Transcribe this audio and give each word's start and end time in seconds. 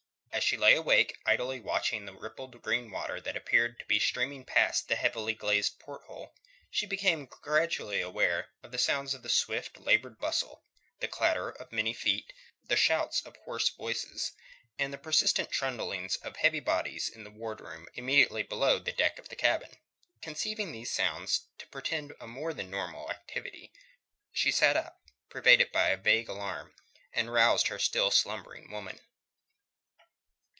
As 0.33 0.45
she 0.45 0.55
lay 0.57 0.73
awake, 0.75 1.19
idly 1.25 1.59
watching 1.59 2.05
the 2.05 2.13
rippled 2.13 2.63
green 2.63 2.89
water 2.89 3.21
that 3.21 3.35
appeared 3.35 3.77
to 3.77 3.85
be 3.85 3.99
streaming 3.99 4.43
past 4.43 4.87
the 4.87 4.95
heavily 4.95 5.35
glazed 5.35 5.77
porthole, 5.77 6.33
she 6.71 6.87
became 6.87 7.27
gradually 7.27 8.01
aware 8.01 8.49
of 8.63 8.71
the 8.71 8.79
sounds 8.79 9.13
of 9.13 9.29
swift, 9.29 9.77
laboured 9.77 10.17
bustle 10.19 10.63
the 10.99 11.07
clatter 11.07 11.49
of 11.49 11.71
many 11.71 11.93
feet, 11.93 12.33
the 12.63 12.77
shouts 12.77 13.21
of 13.21 13.35
hoarse 13.43 13.69
voices, 13.69 14.31
and 14.79 14.91
the 14.91 14.97
persistent 14.97 15.51
trundlings 15.51 16.15
of 16.17 16.37
heavy 16.37 16.61
bodies 16.61 17.07
in 17.07 17.23
the 17.23 17.29
ward 17.31 17.59
room 17.59 17.85
immediately 17.93 18.41
below 18.41 18.79
the 18.79 18.93
deck 18.93 19.19
of 19.19 19.29
the 19.29 19.35
cabin. 19.35 19.75
Conceiving 20.21 20.71
these 20.71 20.91
sounds 20.91 21.49
to 21.59 21.67
portend 21.67 22.13
a 22.19 22.25
more 22.25 22.53
than 22.53 22.71
normal 22.71 23.11
activity, 23.11 23.71
she 24.31 24.49
sat 24.51 24.75
up, 24.75 25.03
pervaded 25.29 25.71
by 25.71 25.89
a 25.89 25.97
vague 25.97 26.29
alarm, 26.29 26.73
and 27.13 27.31
roused 27.31 27.67
her 27.67 27.77
still 27.77 28.09
slumbering 28.09 28.71
woman. 28.71 28.99